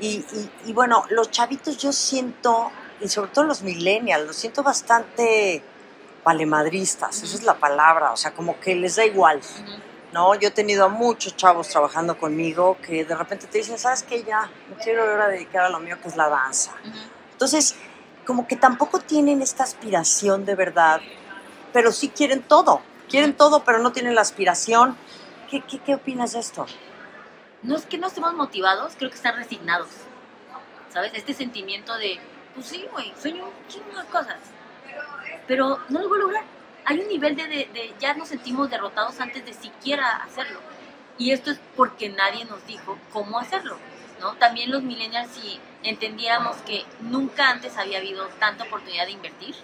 Y, 0.00 0.18
y- 0.32 0.50
y 0.66 0.72
bueno, 0.72 1.04
los 1.10 1.30
chavitos 1.30 1.76
yo 1.78 1.92
siento, 1.92 2.70
y 3.00 3.08
sobre 3.08 3.30
todo 3.30 3.44
los 3.44 3.62
millennials, 3.62 4.26
los 4.26 4.36
siento 4.36 4.62
bastante 4.62 5.62
valemadristas, 6.24 7.22
esa 7.22 7.36
es 7.36 7.42
la 7.42 7.54
palabra, 7.54 8.12
o 8.12 8.16
sea, 8.16 8.32
como 8.32 8.58
que 8.60 8.74
les 8.74 8.96
da 8.96 9.04
igual. 9.04 9.40
No, 10.12 10.34
yo 10.34 10.48
he 10.48 10.50
tenido 10.50 10.84
a 10.84 10.88
muchos 10.88 11.36
chavos 11.36 11.68
trabajando 11.68 12.18
conmigo 12.18 12.78
que 12.82 13.04
de 13.04 13.14
repente 13.14 13.46
te 13.46 13.58
dicen, 13.58 13.78
¿sabes 13.78 14.02
qué? 14.02 14.22
Ya 14.24 14.50
me 14.68 14.76
quiero 14.82 15.02
ahora 15.02 15.28
dedicar 15.28 15.64
a 15.64 15.68
lo 15.68 15.80
mío 15.80 15.98
que 16.02 16.08
es 16.08 16.16
la 16.16 16.28
danza. 16.28 16.72
Entonces, 17.32 17.76
como 18.26 18.46
que 18.46 18.56
tampoco 18.56 19.00
tienen 19.00 19.42
esta 19.42 19.64
aspiración 19.64 20.44
de 20.44 20.54
verdad, 20.54 21.00
pero 21.72 21.92
sí 21.92 22.08
quieren 22.08 22.42
todo. 22.42 22.80
Quieren 23.08 23.34
todo, 23.34 23.64
pero 23.64 23.78
no 23.78 23.92
tienen 23.92 24.14
la 24.14 24.20
aspiración. 24.20 24.96
¿Qué, 25.50 25.62
qué, 25.62 25.78
qué 25.78 25.94
opinas 25.94 26.32
de 26.32 26.40
esto? 26.40 26.66
no 27.62 27.76
es 27.76 27.86
que 27.86 27.98
no 27.98 28.06
estemos 28.06 28.34
motivados, 28.34 28.94
creo 28.96 29.10
que 29.10 29.16
están 29.16 29.36
resignados. 29.36 29.88
¿Sabes? 30.92 31.12
Este 31.14 31.34
sentimiento 31.34 31.96
de, 31.96 32.18
pues 32.54 32.66
sí, 32.66 32.86
güey, 32.92 33.12
sueño 33.20 33.44
un 33.44 33.68
chingo 33.68 33.98
de 33.98 34.06
cosas, 34.06 34.38
pero 35.46 35.78
no 35.88 36.00
lo 36.00 36.08
voy 36.08 36.18
a 36.18 36.22
lograr. 36.22 36.44
Hay 36.84 37.00
un 37.00 37.08
nivel 37.08 37.36
de, 37.36 37.44
de, 37.44 37.68
de- 37.72 37.94
ya 37.98 38.14
nos 38.14 38.28
sentimos 38.28 38.70
derrotados 38.70 39.20
antes 39.20 39.44
de 39.44 39.52
siquiera 39.52 40.16
hacerlo. 40.22 40.60
Y 41.18 41.32
esto 41.32 41.50
es 41.50 41.60
porque 41.76 42.08
nadie 42.10 42.44
nos 42.44 42.64
dijo 42.66 42.98
cómo 43.12 43.38
hacerlo. 43.38 43.76
¿no? 44.20 44.32
También 44.34 44.70
los 44.70 44.82
millennials, 44.82 45.30
si 45.30 45.60
entendiéramos 45.82 46.56
que 46.58 46.84
nunca 47.00 47.50
antes 47.50 47.76
había 47.76 47.98
habido 47.98 48.26
tanta 48.40 48.64
oportunidad 48.64 49.06
de 49.06 49.12
invertir, 49.12 49.54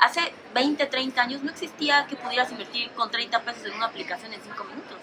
hace 0.00 0.32
20, 0.54 0.86
30 0.86 1.22
años 1.22 1.42
no 1.42 1.50
existía 1.50 2.06
que 2.06 2.16
pudieras 2.16 2.50
invertir 2.52 2.90
con 2.90 3.10
30 3.10 3.40
pesos 3.42 3.64
en 3.66 3.74
una 3.74 3.86
aplicación 3.86 4.32
en 4.32 4.40
5 4.42 4.64
minutos. 4.64 4.98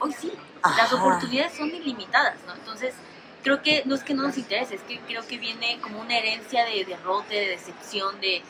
Hoy 0.00 0.12
sí, 0.12 0.32
las 0.76 0.92
oportunidades 0.92 1.56
son 1.56 1.68
ilimitadas, 1.68 2.36
¿no? 2.46 2.54
Entonces, 2.54 2.94
creo 3.42 3.62
que 3.62 3.82
no 3.84 3.94
es 3.94 4.02
que 4.02 4.14
no 4.14 4.22
nos 4.22 4.36
interese, 4.38 4.74
es 4.74 4.82
que 4.82 4.98
creo 5.00 5.26
que 5.26 5.38
viene 5.38 5.78
como 5.80 6.00
una 6.00 6.16
herencia 6.18 6.64
de 6.64 6.84
derrote, 6.84 7.34
de 7.34 7.46
decepción, 7.48 8.18
de 8.20 8.42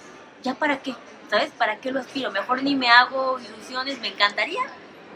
ya 0.42 0.54
para 0.54 0.78
qué, 0.82 0.94
¿sabes? 1.28 1.50
¿Para 1.56 1.76
qué 1.76 1.90
lo 1.92 2.00
aspiro? 2.00 2.30
Mejor 2.30 2.62
ni 2.62 2.74
me 2.74 2.88
hago 2.90 3.38
ilusiones, 3.38 4.00
me 4.00 4.08
encantaría, 4.08 4.62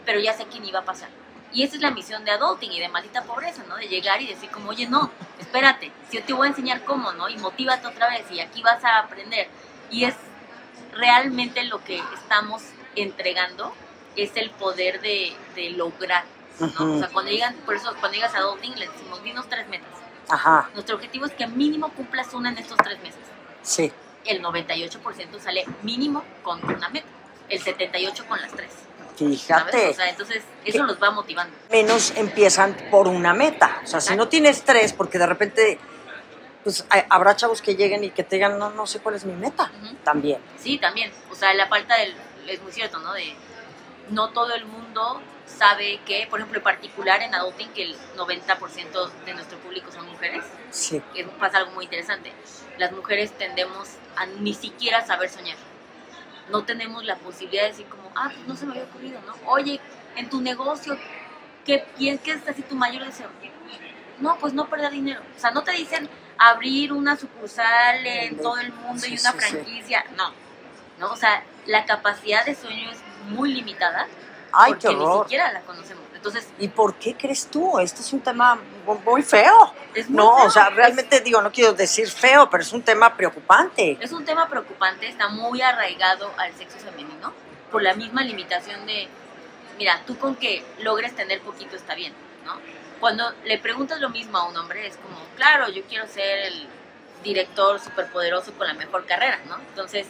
pero 0.05 0.19
ya 0.19 0.33
sé 0.33 0.45
que 0.45 0.59
ni 0.59 0.71
va 0.71 0.79
a 0.79 0.85
pasar. 0.85 1.09
Y 1.51 1.63
esa 1.63 1.75
es 1.75 1.81
la 1.81 1.91
misión 1.91 2.25
de 2.25 2.31
adulting 2.31 2.71
y 2.71 2.79
de 2.79 2.89
maldita 2.89 3.23
pobreza, 3.23 3.63
¿no? 3.69 3.77
De 3.77 3.87
llegar 3.87 4.21
y 4.21 4.27
decir 4.27 4.49
como, 4.49 4.71
oye, 4.71 4.87
no, 4.87 5.09
espérate, 5.39 5.91
si 6.09 6.17
yo 6.17 6.23
te 6.23 6.33
voy 6.33 6.47
a 6.47 6.49
enseñar 6.49 6.83
cómo, 6.83 7.13
¿no? 7.13 7.29
Y 7.29 7.37
motívate 7.37 7.87
otra 7.87 8.09
vez 8.09 8.29
y 8.29 8.39
aquí 8.41 8.61
vas 8.61 8.83
a 8.83 8.99
aprender. 8.99 9.47
Y 9.89 10.03
es 10.03 10.15
realmente 10.93 11.63
lo 11.63 11.83
que 11.83 12.01
estamos 12.13 12.61
entregando, 12.95 13.73
es 14.15 14.31
el 14.35 14.49
poder 14.51 15.01
de, 15.01 15.35
de 15.55 15.71
lograr, 15.71 16.23
¿no? 16.59 16.95
O 16.95 16.99
sea, 16.99 17.09
cuando 17.09 17.31
llegan, 17.31 17.53
por 17.65 17.75
eso 17.75 17.89
cuando 17.99 18.15
llegas 18.15 18.33
a 18.33 18.39
adulting 18.39 18.77
le 18.77 18.87
decimos, 18.87 19.21
dinos 19.23 19.47
tres 19.49 19.67
metas. 19.67 19.89
Ajá, 20.29 20.69
Nuestro 20.73 20.95
objetivo 20.95 21.25
es 21.25 21.33
que 21.33 21.45
mínimo 21.47 21.89
cumplas 21.89 22.33
una 22.33 22.49
en 22.49 22.57
estos 22.57 22.77
tres 22.77 22.99
meses. 23.01 23.21
sí. 23.61 23.91
El 24.25 24.41
98% 24.41 25.39
sale 25.39 25.65
mínimo 25.83 26.23
con 26.43 26.63
una 26.65 26.89
meta, 26.89 27.07
el 27.49 27.63
78% 27.63 28.25
con 28.27 28.41
las 28.41 28.51
tres. 28.51 28.71
Fíjate. 29.15 29.89
O 29.89 29.93
sea, 29.93 30.09
entonces 30.09 30.43
eso 30.65 30.83
los 30.83 31.01
va 31.01 31.11
motivando. 31.11 31.55
menos 31.71 32.13
empiezan 32.17 32.75
por 32.91 33.07
una 33.07 33.33
meta. 33.33 33.81
O 33.83 33.87
sea, 33.87 34.01
si 34.01 34.15
no 34.15 34.27
tienes 34.27 34.63
tres, 34.63 34.93
porque 34.93 35.17
de 35.17 35.25
repente, 35.25 35.79
pues 36.63 36.85
habrá 37.09 37.35
chavos 37.35 37.61
que 37.61 37.75
lleguen 37.75 38.03
y 38.03 38.09
que 38.09 38.23
te 38.23 38.35
digan, 38.35 38.59
no, 38.59 38.71
no 38.71 38.85
sé 38.87 38.99
cuál 38.99 39.15
es 39.15 39.25
mi 39.25 39.33
meta. 39.33 39.71
También. 40.03 40.39
Sí, 40.57 40.77
también. 40.77 41.11
O 41.31 41.35
sea, 41.35 41.53
la 41.53 41.67
falta 41.67 41.95
del. 41.97 42.13
Es 42.47 42.61
muy 42.61 42.71
cierto, 42.71 42.99
¿no? 42.99 43.13
De 43.13 43.33
no 44.09 44.29
todo 44.29 44.53
el 44.53 44.65
mundo 44.65 45.21
sabe 45.45 45.99
que, 46.05 46.27
por 46.29 46.39
ejemplo, 46.39 46.59
en 46.59 46.63
particular 46.63 47.21
en 47.21 47.33
adulting, 47.35 47.69
que 47.73 47.83
el 47.83 47.95
90% 48.17 49.09
de 49.25 49.33
nuestro 49.33 49.57
público 49.59 49.91
son 49.91 50.05
mujeres, 50.11 50.43
Sí. 50.71 51.01
que 51.13 51.23
pasa 51.25 51.59
algo 51.59 51.71
muy 51.71 51.85
interesante. 51.85 52.31
Las 52.77 52.91
mujeres 52.91 53.31
tendemos 53.37 53.89
a 54.15 54.25
ni 54.25 54.53
siquiera 54.53 55.05
saber 55.05 55.29
soñar. 55.29 55.57
No 56.49 56.63
tenemos 56.63 57.03
la 57.05 57.15
posibilidad 57.15 57.63
de 57.63 57.69
decir 57.69 57.85
como, 57.87 58.11
ah, 58.15 58.29
pues 58.33 58.47
no 58.47 58.55
se 58.55 58.65
me 58.65 58.71
había 58.73 58.83
ocurrido, 58.83 59.19
¿no? 59.21 59.33
Oye, 59.49 59.79
en 60.15 60.29
tu 60.29 60.41
negocio, 60.41 60.97
¿qué 61.65 61.85
piensas 61.97 62.47
así 62.47 62.61
tu 62.61 62.75
mayor 62.75 63.05
deseo? 63.05 63.29
No, 64.19 64.37
pues 64.37 64.53
no 64.53 64.67
perder 64.69 64.91
dinero. 64.91 65.21
O 65.35 65.39
sea, 65.39 65.51
no 65.51 65.63
te 65.63 65.71
dicen 65.71 66.09
abrir 66.37 66.93
una 66.93 67.17
sucursal 67.17 68.05
en 68.05 68.37
todo 68.37 68.57
el 68.59 68.71
mundo 68.71 69.01
Sí, 69.01 69.13
y 69.15 69.19
una 69.19 69.31
sí. 69.31 69.37
franquicia. 69.39 70.05
No. 70.15 70.31
¿No? 70.99 71.11
O 71.11 71.15
sea, 71.17 71.43
la 71.65 71.85
capacidad 71.85 72.45
de 72.45 72.55
sueño 72.55 72.91
es 72.91 72.99
muy 73.29 73.53
limitada 73.53 74.07
Ay, 74.55 74.73
porque 74.73 74.87
qué 74.87 74.93
ni 74.95 75.01
horror. 75.03 75.23
siquiera 75.25 75.51
la 75.51 75.61
conocemos. 75.61 76.03
Entonces, 76.13 76.47
¿Y 76.57 76.67
por 76.69 76.95
qué 76.95 77.15
crees 77.15 77.45
tú? 77.47 77.77
Este 77.79 78.01
es 78.01 78.11
un 78.11 78.19
tema 78.21 78.57
mu- 78.85 78.95
muy 79.05 79.21
feo. 79.21 79.73
es 79.93 80.09
muy 80.09 80.17
No, 80.17 80.37
feo. 80.37 80.45
o 80.47 80.49
sea, 80.49 80.67
Es- 80.69 80.75
realmente 80.75 81.19
digo, 81.21 81.41
no 81.41 81.51
quiero 81.51 81.73
decir 81.73 82.09
feo, 82.09 82.49
pero 82.49 82.63
es 82.63 82.73
un 82.73 82.81
tema 82.81 83.15
preocupante. 83.15 83.97
Es 84.01 84.11
un 84.11 84.25
tema 84.25 84.47
preocupante, 84.49 85.07
está 85.07 85.27
muy 85.29 85.61
arraigado 85.61 86.31
al 86.37 86.51
sexo 86.55 86.77
femenino 86.79 87.31
por 87.71 87.83
la 87.83 87.93
misma 87.93 88.23
limitación 88.23 88.85
de, 88.87 89.07
mira, 89.77 90.01
tú 90.07 90.17
con 90.17 90.35
que 90.35 90.63
logres 90.79 91.15
tener 91.15 91.41
poquito 91.41 91.75
está 91.75 91.93
bien, 91.93 92.13
¿no? 92.45 92.53
Cuando 92.99 93.31
le 93.43 93.59
preguntas 93.59 93.99
lo 93.99 94.09
mismo 94.09 94.37
a 94.39 94.45
un 94.47 94.57
hombre 94.57 94.87
es 94.87 94.95
como, 94.97 95.17
claro, 95.35 95.69
yo 95.69 95.83
quiero 95.83 96.07
ser 96.07 96.39
el 96.47 96.67
director 97.23 97.79
superpoderoso 97.79 98.51
con 98.53 98.67
la 98.67 98.73
mejor 98.73 99.05
carrera, 99.05 99.39
¿no? 99.47 99.57
Entonces, 99.69 100.07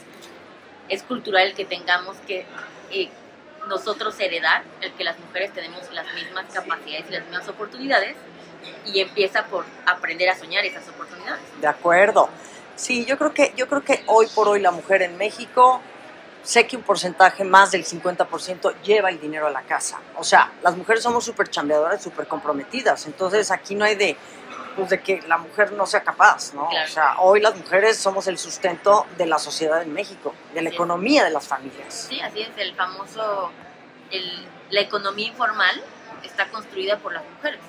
es 0.88 1.04
cultural 1.04 1.54
que 1.56 1.66
tengamos 1.66 2.16
que 2.28 2.46
eh, 2.92 3.10
nosotros 3.68 4.20
heredar 4.20 4.64
el 4.82 4.94
que 4.94 5.04
las 5.04 5.18
mujeres 5.20 5.54
tenemos 5.54 5.92
las 5.94 6.06
mismas 6.14 6.46
capacidades 6.54 7.06
y 7.10 7.14
las 7.14 7.24
mismas 7.24 7.48
oportunidades 7.48 8.16
y 8.86 9.00
empieza 9.00 9.46
por 9.46 9.66
aprender 9.86 10.30
a 10.30 10.38
soñar 10.38 10.66
esas 10.66 10.88
oportunidades. 10.90 11.42
De 11.60 11.68
acuerdo. 11.68 12.30
Sí, 12.76 13.06
yo 13.06 13.18
creo 13.18 13.34
que 13.34 13.54
yo 13.56 13.68
creo 13.68 13.84
que 13.84 14.04
hoy 14.08 14.28
por 14.36 14.48
hoy 14.50 14.60
la 14.60 14.72
mujer 14.72 15.02
en 15.02 15.18
México 15.18 15.82
sé 16.44 16.68
que 16.68 16.78
un 16.78 16.84
porcentaje 16.84 17.44
más 17.44 17.72
del 17.72 17.84
50% 17.84 18.82
lleva 18.84 19.10
el 19.10 19.20
dinero 19.20 19.48
a 19.48 19.50
la 19.50 19.64
casa. 19.64 20.00
O 20.18 20.24
sea, 20.24 20.52
las 20.62 20.78
mujeres 20.78 21.02
somos 21.02 21.26
súper 21.26 21.50
chambeadoras, 21.50 22.04
súper 22.04 22.28
comprometidas. 22.28 23.06
Entonces 23.08 23.50
aquí 23.50 23.76
no 23.76 23.86
hay 23.86 23.96
de 23.96 24.16
pues 24.76 24.90
de 24.90 25.02
que 25.02 25.22
la 25.28 25.38
mujer 25.38 25.72
no 25.72 25.86
sea 25.86 26.04
capaz, 26.04 26.54
¿no? 26.54 26.68
Claro. 26.70 26.86
O 26.86 26.92
sea, 26.94 27.16
hoy 27.20 27.40
las 27.42 27.56
mujeres 27.56 27.98
somos 27.98 28.28
el 28.28 28.38
sustento 28.38 29.06
de 29.18 29.26
la 29.26 29.40
sociedad 29.40 29.82
en 29.82 29.94
México, 29.94 30.34
de 30.54 30.62
la 30.62 30.70
Sí. 30.70 30.76
economía 30.76 31.24
de 31.24 31.30
las 31.32 31.48
familias. 31.48 32.08
Sí, 32.10 32.20
así 32.22 32.42
es, 32.42 32.50
el 32.58 32.76
famoso, 32.76 33.52
el- 34.12 34.48
la 34.70 34.82
economía 34.82 35.28
informal 35.28 35.82
está 36.24 36.48
construida 36.50 36.98
por 36.98 37.14
las 37.14 37.24
mujeres, 37.36 37.60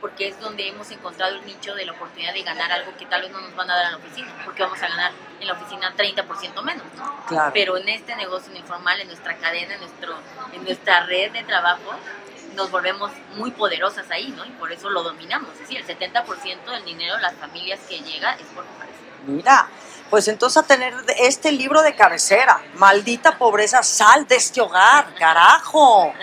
porque 0.00 0.28
es 0.28 0.40
donde 0.40 0.68
hemos 0.68 0.90
encontrado 0.90 1.36
el 1.36 1.46
nicho 1.46 1.74
de 1.74 1.84
la 1.84 1.92
oportunidad 1.92 2.32
de 2.32 2.42
ganar 2.42 2.70
algo 2.72 2.96
que 2.98 3.06
tal 3.06 3.22
vez 3.22 3.30
no 3.30 3.40
nos 3.40 3.54
van 3.54 3.70
a 3.70 3.74
dar 3.76 3.86
en 3.86 3.92
la 3.92 3.98
oficina, 3.98 4.28
porque 4.44 4.62
vamos 4.62 4.82
a 4.82 4.88
ganar 4.88 5.12
en 5.40 5.46
la 5.46 5.52
oficina 5.52 5.92
30% 5.96 6.62
menos, 6.62 6.84
¿no? 6.96 7.24
Claro. 7.28 7.50
Pero 7.54 7.76
en 7.76 7.88
este 7.88 8.16
negocio 8.16 8.54
informal, 8.56 9.00
en 9.00 9.08
nuestra 9.08 9.36
cadena, 9.36 9.74
en, 9.74 9.80
nuestro, 9.80 10.14
en 10.52 10.64
nuestra 10.64 11.06
red 11.06 11.30
de 11.32 11.42
trabajo, 11.44 11.92
nos 12.56 12.70
volvemos 12.70 13.12
muy 13.36 13.50
poderosas 13.52 14.10
ahí, 14.10 14.32
¿no? 14.36 14.44
Y 14.44 14.50
por 14.50 14.72
eso 14.72 14.90
lo 14.90 15.02
dominamos. 15.02 15.52
Es 15.54 15.60
decir, 15.60 15.78
el 15.78 15.86
70% 15.86 16.70
del 16.70 16.84
dinero 16.84 17.16
de 17.16 17.22
las 17.22 17.34
familias 17.34 17.78
que 17.88 18.00
llega 18.00 18.32
es 18.34 18.46
por 18.46 18.64
mujeres. 18.64 18.94
Mira, 19.26 19.68
pues 20.10 20.28
entonces 20.28 20.62
a 20.62 20.66
tener 20.66 20.94
este 21.18 21.52
libro 21.52 21.82
de 21.82 21.94
cabecera, 21.94 22.60
maldita 22.74 23.38
pobreza, 23.38 23.82
sal 23.82 24.26
de 24.26 24.36
este 24.36 24.60
hogar, 24.60 25.14
carajo. 25.14 26.12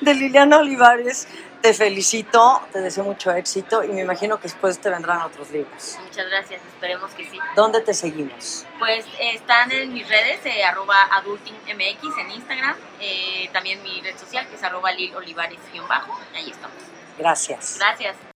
De 0.00 0.14
Liliana 0.14 0.58
Olivares, 0.58 1.26
te 1.66 1.74
felicito, 1.74 2.62
te 2.72 2.80
deseo 2.80 3.02
mucho 3.02 3.32
éxito 3.32 3.82
y 3.82 3.88
me 3.88 4.02
imagino 4.02 4.36
que 4.36 4.44
después 4.44 4.78
te 4.78 4.88
vendrán 4.88 5.22
otros 5.22 5.50
libros. 5.50 5.98
Muchas 6.00 6.28
gracias, 6.30 6.60
esperemos 6.64 7.10
que 7.10 7.28
sí. 7.28 7.40
¿Dónde 7.56 7.80
te 7.80 7.92
seguimos? 7.92 8.64
Pues 8.78 9.04
eh, 9.18 9.34
están 9.34 9.72
en 9.72 9.92
mis 9.92 10.08
redes, 10.08 10.38
eh, 10.44 10.62
arroba 10.62 11.08
adultingmx 11.10 12.18
en 12.20 12.30
Instagram, 12.30 12.76
eh, 13.00 13.50
también 13.52 13.82
mi 13.82 14.00
red 14.00 14.16
social 14.16 14.46
que 14.46 14.54
es 14.54 14.62
arroba 14.62 14.92
lilolivares-bajo, 14.92 16.20
ahí 16.36 16.52
estamos. 16.52 16.76
Gracias. 17.18 17.78
Gracias. 17.80 18.35